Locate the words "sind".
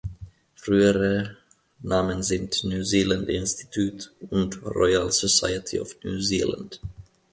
2.23-2.63